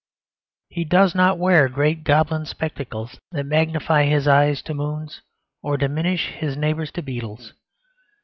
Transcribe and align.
He 0.69 0.83
does 0.83 1.13
not 1.13 1.37
wear 1.37 1.69
great 1.69 2.03
goblin 2.03 2.47
spectacles 2.47 3.19
that 3.33 3.45
magnify 3.45 4.05
his 4.05 4.27
eyes 4.27 4.63
to 4.63 4.73
moons 4.73 5.21
or 5.61 5.77
diminish 5.77 6.25
his 6.29 6.57
neighbours 6.57 6.91
to 6.93 7.03
beetles. 7.03 7.53